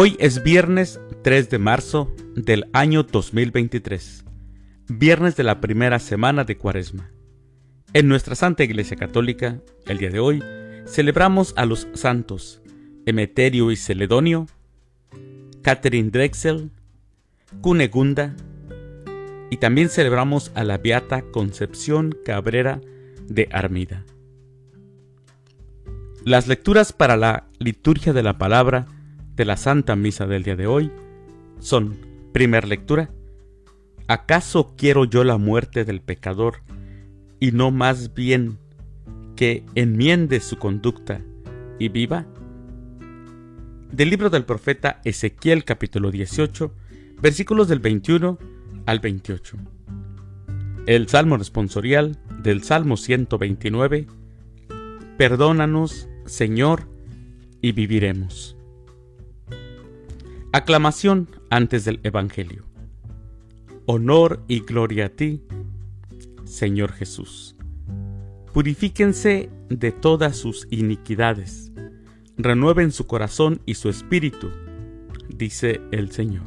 Hoy 0.00 0.14
es 0.20 0.44
viernes 0.44 1.00
3 1.22 1.50
de 1.50 1.58
marzo 1.58 2.14
del 2.36 2.70
año 2.72 3.02
2023, 3.02 4.24
viernes 4.86 5.34
de 5.34 5.42
la 5.42 5.60
primera 5.60 5.98
semana 5.98 6.44
de 6.44 6.56
Cuaresma. 6.56 7.10
En 7.94 8.06
nuestra 8.06 8.36
Santa 8.36 8.62
Iglesia 8.62 8.96
Católica, 8.96 9.60
el 9.86 9.98
día 9.98 10.10
de 10.10 10.20
hoy, 10.20 10.40
celebramos 10.86 11.52
a 11.56 11.66
los 11.66 11.88
santos 11.94 12.62
Emeterio 13.06 13.72
y 13.72 13.76
Celedonio, 13.76 14.46
Catherine 15.62 16.10
Drexel, 16.10 16.70
Cunegunda, 17.60 18.36
y 19.50 19.56
también 19.56 19.88
celebramos 19.88 20.52
a 20.54 20.62
la 20.62 20.78
Beata 20.78 21.22
Concepción 21.32 22.14
Cabrera 22.24 22.80
de 23.26 23.48
Armida. 23.50 24.04
Las 26.24 26.46
lecturas 26.46 26.92
para 26.92 27.16
la 27.16 27.48
liturgia 27.58 28.12
de 28.12 28.22
la 28.22 28.38
palabra 28.38 28.86
de 29.38 29.44
la 29.44 29.56
Santa 29.56 29.94
Misa 29.94 30.26
del 30.26 30.42
día 30.42 30.56
de 30.56 30.66
hoy 30.66 30.90
son, 31.60 31.96
primer 32.32 32.66
lectura, 32.66 33.10
¿acaso 34.08 34.74
quiero 34.76 35.04
yo 35.04 35.22
la 35.22 35.38
muerte 35.38 35.84
del 35.84 36.00
pecador 36.00 36.62
y 37.38 37.52
no 37.52 37.70
más 37.70 38.14
bien 38.14 38.58
que 39.36 39.64
enmiende 39.76 40.40
su 40.40 40.58
conducta 40.58 41.22
y 41.78 41.88
viva? 41.88 42.26
Del 43.92 44.10
libro 44.10 44.28
del 44.28 44.44
profeta 44.44 45.00
Ezequiel 45.04 45.64
capítulo 45.64 46.10
18, 46.10 46.74
versículos 47.22 47.68
del 47.68 47.78
21 47.78 48.38
al 48.86 48.98
28. 48.98 49.56
El 50.86 51.08
Salmo 51.08 51.36
responsorial 51.36 52.18
del 52.42 52.64
Salmo 52.64 52.96
129, 52.96 54.06
Perdónanos, 55.16 56.08
Señor, 56.26 56.88
y 57.60 57.72
viviremos. 57.72 58.57
Aclamación 60.50 61.28
antes 61.50 61.84
del 61.84 62.00
Evangelio. 62.04 62.64
Honor 63.84 64.42
y 64.48 64.60
gloria 64.60 65.06
a 65.06 65.08
ti, 65.10 65.42
Señor 66.44 66.92
Jesús. 66.92 67.54
Purifíquense 68.54 69.50
de 69.68 69.92
todas 69.92 70.36
sus 70.36 70.66
iniquidades, 70.70 71.70
renueven 72.38 72.92
su 72.92 73.06
corazón 73.06 73.60
y 73.66 73.74
su 73.74 73.90
espíritu, 73.90 74.50
dice 75.28 75.82
el 75.92 76.12
Señor. 76.12 76.46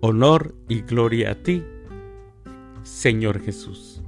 Honor 0.00 0.54
y 0.68 0.80
gloria 0.80 1.32
a 1.32 1.34
ti, 1.34 1.62
Señor 2.82 3.42
Jesús. 3.42 4.02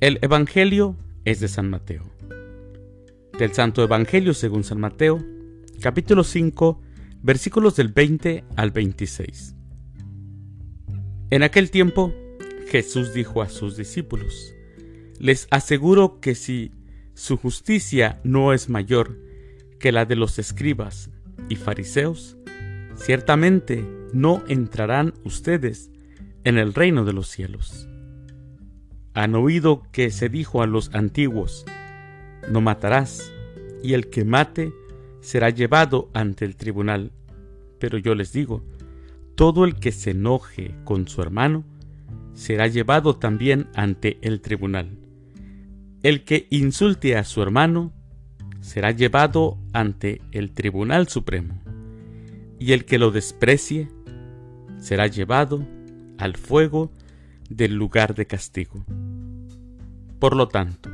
El 0.00 0.18
Evangelio 0.20 0.94
es 1.24 1.40
de 1.40 1.48
San 1.48 1.70
Mateo. 1.70 2.02
Del 3.38 3.54
Santo 3.54 3.82
Evangelio 3.82 4.34
según 4.34 4.62
San 4.62 4.78
Mateo, 4.78 5.24
capítulo 5.80 6.22
5, 6.22 6.82
versículos 7.22 7.76
del 7.76 7.88
20 7.88 8.44
al 8.56 8.70
26. 8.70 9.54
En 11.30 11.42
aquel 11.42 11.70
tiempo, 11.70 12.14
Jesús 12.68 13.12
dijo 13.12 13.42
a 13.42 13.48
sus 13.48 13.76
discípulos, 13.76 14.54
Les 15.18 15.46
aseguro 15.50 16.20
que 16.20 16.34
si 16.34 16.72
su 17.14 17.36
justicia 17.36 18.20
no 18.24 18.52
es 18.52 18.68
mayor 18.68 19.18
que 19.78 19.92
la 19.92 20.04
de 20.04 20.16
los 20.16 20.38
escribas 20.38 21.10
y 21.48 21.56
fariseos, 21.56 22.36
ciertamente 22.96 23.84
no 24.12 24.42
entrarán 24.48 25.14
ustedes 25.24 25.90
en 26.44 26.58
el 26.58 26.74
reino 26.74 27.04
de 27.04 27.12
los 27.12 27.28
cielos. 27.28 27.88
Han 29.14 29.34
oído 29.34 29.82
que 29.92 30.10
se 30.10 30.28
dijo 30.28 30.62
a 30.62 30.66
los 30.66 30.94
antiguos, 30.94 31.64
no 32.50 32.60
matarás, 32.60 33.32
y 33.82 33.94
el 33.94 34.08
que 34.08 34.24
mate 34.24 34.72
será 35.28 35.50
llevado 35.50 36.08
ante 36.14 36.46
el 36.46 36.56
tribunal. 36.56 37.12
Pero 37.78 37.98
yo 37.98 38.14
les 38.14 38.32
digo, 38.32 38.64
todo 39.34 39.66
el 39.66 39.74
que 39.74 39.92
se 39.92 40.12
enoje 40.12 40.74
con 40.84 41.06
su 41.06 41.20
hermano 41.20 41.64
será 42.32 42.66
llevado 42.66 43.16
también 43.16 43.68
ante 43.74 44.16
el 44.22 44.40
tribunal. 44.40 44.88
El 46.02 46.24
que 46.24 46.46
insulte 46.48 47.14
a 47.14 47.24
su 47.24 47.42
hermano 47.42 47.92
será 48.62 48.90
llevado 48.90 49.58
ante 49.74 50.22
el 50.32 50.52
tribunal 50.52 51.08
supremo. 51.08 51.60
Y 52.58 52.72
el 52.72 52.86
que 52.86 52.98
lo 52.98 53.10
desprecie 53.10 53.90
será 54.78 55.08
llevado 55.08 55.62
al 56.16 56.38
fuego 56.38 56.90
del 57.50 57.74
lugar 57.74 58.14
de 58.14 58.26
castigo. 58.26 58.82
Por 60.18 60.34
lo 60.34 60.48
tanto, 60.48 60.88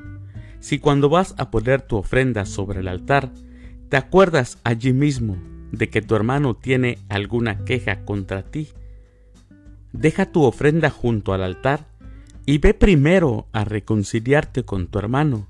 si 0.59 0.81
cuando 0.81 1.09
vas 1.09 1.37
a 1.39 1.53
poner 1.53 1.83
tu 1.83 1.99
ofrenda 1.99 2.45
sobre 2.47 2.81
el 2.81 2.89
altar, 2.89 3.31
te 3.94 3.99
acuerdas 3.99 4.59
allí 4.65 4.93
mismo 4.93 5.38
de 5.71 5.88
que 5.88 6.03
tu 6.03 6.16
hermano 6.16 6.56
tiene 6.56 6.99
alguna 7.09 7.65
queja 7.65 8.05
contra 8.05 8.43
ti, 8.43 8.71
deja 9.93 10.32
tu 10.32 10.43
ofrenda 10.43 10.91
junto 10.91 11.32
al 11.32 11.44
altar 11.44 11.87
y 12.44 12.59
ve 12.59 12.75
primero 12.75 13.47
a 13.53 13.65
reconciliarte 13.65 14.65
con 14.65 14.88
tu 14.88 14.99
hermano 14.99 15.47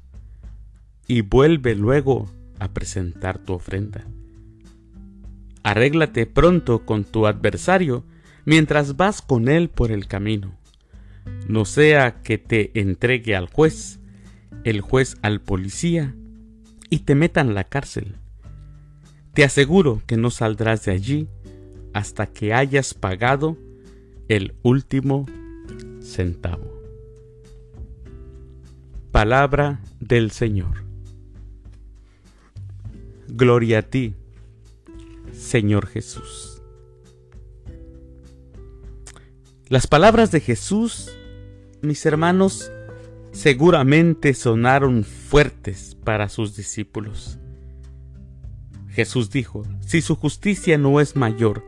y 1.07 1.23
vuelve 1.23 1.75
luego 1.75 2.31
a 2.59 2.69
presentar 2.69 3.39
tu 3.39 3.55
ofrenda. 3.55 4.05
Arréglate 5.63 6.27
pronto 6.27 6.85
con 6.85 7.05
tu 7.05 7.27
adversario 7.27 8.05
mientras 8.45 8.99
vas 8.99 9.23
con 9.23 9.49
él 9.49 9.71
por 9.71 9.91
el 9.91 10.07
camino. 10.07 10.55
No 11.49 11.65
sea 11.65 12.21
que 12.21 12.37
te 12.37 12.79
entregue 12.79 13.37
al 13.37 13.49
juez, 13.49 14.01
el 14.65 14.83
juez 14.83 15.17
al 15.23 15.41
policía 15.41 16.15
y 16.91 16.99
te 16.99 17.15
metan 17.15 17.55
la 17.55 17.65
cárcel 17.65 18.17
te 19.35 19.43
aseguro 19.43 20.01
que 20.07 20.17
no 20.17 20.31
saldrás 20.31 20.85
de 20.85 20.93
allí 20.93 21.29
hasta 21.93 22.27
que 22.27 22.55
hayas 22.55 22.95
pagado 22.95 23.59
el 24.29 24.55
último 24.63 25.27
centavo. 26.01 26.73
Palabra 29.11 29.81
del 30.01 30.31
Señor. 30.31 30.85
Gloria 33.29 33.81
a 33.81 33.83
ti, 33.83 34.15
Señor 35.33 35.89
Jesús. 35.89 36.63
Las 39.69 39.89
palabras 39.89 40.31
de 40.31 40.41
Jesús, 40.41 41.11
mis 41.83 42.07
hermanos, 42.07 42.71
seguramente 43.33 44.35
sonaron 44.35 45.03
fuertes 45.03 45.97
para 46.05 46.29
sus 46.29 46.55
discípulos. 46.55 47.39
Jesús 48.95 49.31
dijo, 49.31 49.65
si 49.81 50.01
su 50.01 50.15
justicia 50.15 50.79
no 50.79 51.01
es 51.01 51.17
mayor 51.17 51.65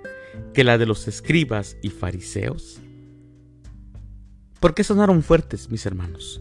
que 0.54 0.62
la 0.62 0.78
de 0.78 0.87
los 0.87 1.09
escribas 1.09 1.76
y 1.82 1.91
fariseos. 1.91 2.81
¿Por 4.60 4.75
qué 4.75 4.84
sonaron 4.84 5.25
fuertes, 5.25 5.69
mis 5.69 5.86
hermanos? 5.86 6.41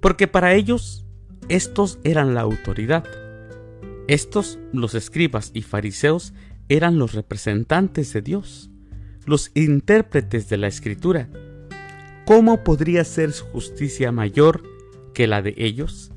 Porque 0.00 0.28
para 0.28 0.54
ellos 0.54 1.04
estos 1.48 1.98
eran 2.04 2.34
la 2.34 2.42
autoridad. 2.42 3.04
Estos, 4.06 4.60
los 4.72 4.94
escribas 4.94 5.50
y 5.54 5.62
fariseos, 5.62 6.34
eran 6.68 6.98
los 6.98 7.14
representantes 7.14 8.12
de 8.12 8.22
Dios, 8.22 8.70
los 9.26 9.50
intérpretes 9.54 10.48
de 10.48 10.56
la 10.56 10.68
escritura. 10.68 11.28
¿Cómo 12.26 12.62
podría 12.62 13.04
ser 13.04 13.32
su 13.32 13.44
justicia 13.46 14.12
mayor 14.12 14.62
que 15.14 15.26
la 15.26 15.42
de 15.42 15.54
ellos? 15.56 16.12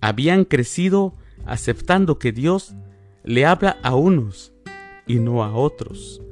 Habían 0.00 0.44
crecido 0.44 1.16
aceptando 1.44 2.20
que 2.20 2.30
Dios 2.30 2.76
le 3.24 3.44
habla 3.46 3.78
a 3.82 3.94
unos 3.94 4.52
y 5.06 5.16
no 5.16 5.42
a 5.42 5.54
otros. 5.54 6.22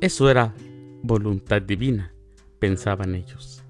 Eso 0.00 0.30
era 0.30 0.54
voluntad 1.02 1.62
divina, 1.62 2.12
pensaban 2.58 3.14
ellos. 3.14 3.62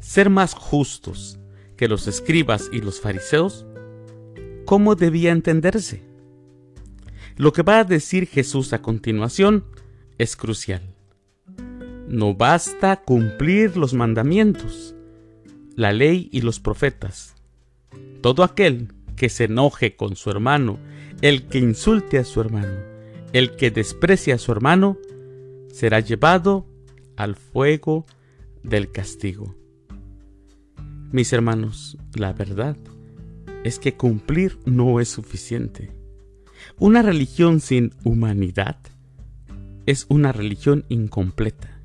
Ser 0.00 0.30
más 0.30 0.54
justos 0.54 1.38
que 1.76 1.88
los 1.88 2.06
escribas 2.06 2.70
y 2.72 2.80
los 2.80 3.00
fariseos, 3.00 3.66
¿cómo 4.64 4.94
debía 4.94 5.32
entenderse? 5.32 6.02
Lo 7.36 7.52
que 7.52 7.62
va 7.62 7.80
a 7.80 7.84
decir 7.84 8.26
Jesús 8.26 8.72
a 8.72 8.82
continuación 8.82 9.64
es 10.18 10.34
crucial. 10.36 10.82
No 12.08 12.34
basta 12.34 12.96
cumplir 12.96 13.76
los 13.76 13.94
mandamientos, 13.94 14.94
la 15.76 15.92
ley 15.92 16.28
y 16.32 16.40
los 16.40 16.58
profetas. 16.58 17.34
Todo 18.22 18.42
aquel 18.42 18.92
que 19.18 19.28
se 19.28 19.44
enoje 19.44 19.96
con 19.96 20.16
su 20.16 20.30
hermano 20.30 20.78
el 21.20 21.46
que 21.46 21.58
insulte 21.58 22.18
a 22.18 22.24
su 22.24 22.40
hermano, 22.40 22.78
el 23.32 23.56
que 23.56 23.70
desprecie 23.70 24.32
a 24.32 24.38
su 24.38 24.52
hermano, 24.52 24.96
será 25.72 26.00
llevado 26.00 26.66
al 27.16 27.34
fuego 27.34 28.06
del 28.62 28.92
castigo. 28.92 29.54
Mis 31.10 31.32
hermanos, 31.32 31.98
la 32.14 32.32
verdad 32.32 32.76
es 33.64 33.78
que 33.78 33.94
cumplir 33.94 34.58
no 34.64 35.00
es 35.00 35.08
suficiente. 35.08 35.90
Una 36.78 37.02
religión 37.02 37.60
sin 37.60 37.92
humanidad 38.04 38.76
es 39.86 40.06
una 40.08 40.32
religión 40.32 40.84
incompleta. 40.88 41.80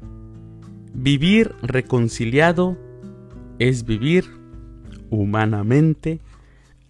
Vivir 0.94 1.56
reconciliado 1.64 2.78
es 3.58 3.86
vivir 3.86 4.26
humanamente, 5.10 6.20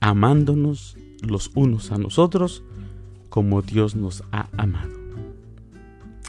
amándonos 0.04 0.98
los 1.22 1.50
unos 1.56 1.94
a 1.94 1.98
nosotros 1.98 2.62
como 3.30 3.62
Dios 3.62 3.96
nos 3.96 4.22
ha 4.34 4.50
amado. 4.58 4.92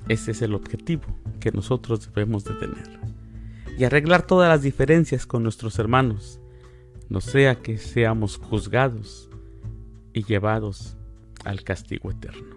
Ese 0.06 0.30
es 0.30 0.42
el 0.42 0.54
objetivo 0.54 1.02
que 1.40 1.50
nosotros 1.50 2.06
debemos 2.06 2.44
de 2.44 2.54
tener. 2.54 3.00
Y 3.76 3.82
arreglar 3.82 4.28
todas 4.28 4.48
las 4.48 4.62
diferencias 4.62 5.26
con 5.26 5.42
nuestros 5.42 5.76
hermanos, 5.80 6.38
no 7.08 7.20
sea 7.20 7.56
que 7.56 7.76
seamos 7.76 8.36
juzgados 8.36 9.28
y 10.12 10.22
llevados 10.22 10.96
al 11.44 11.64
castigo 11.64 12.12
eterno. 12.12 12.54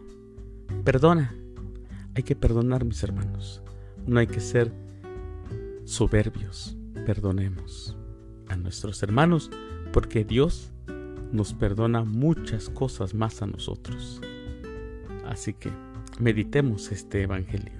Perdona, 0.83 1.33
hay 2.13 2.21
que 2.21 2.35
perdonar 2.35 2.85
mis 2.85 3.01
hermanos, 3.01 3.63
no 4.05 4.19
hay 4.19 4.27
que 4.27 4.39
ser 4.39 4.71
soberbios, 5.83 6.77
perdonemos 7.07 7.97
a 8.49 8.55
nuestros 8.55 9.01
hermanos 9.01 9.49
porque 9.91 10.23
Dios 10.23 10.73
nos 11.31 11.53
perdona 11.53 12.03
muchas 12.03 12.69
cosas 12.69 13.13
más 13.13 13.41
a 13.41 13.47
nosotros. 13.47 14.21
Así 15.25 15.53
que 15.53 15.69
meditemos 16.19 16.91
este 16.91 17.23
Evangelio. 17.23 17.73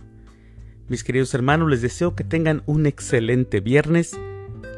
Mis 0.90 1.04
queridos 1.04 1.34
hermanos, 1.34 1.70
les 1.70 1.82
deseo 1.82 2.16
que 2.16 2.24
tengan 2.24 2.64
un 2.66 2.86
excelente 2.86 3.60
viernes. 3.60 4.18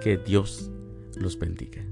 Que 0.01 0.17
Dios 0.17 0.71
los 1.15 1.37
bendiga. 1.37 1.83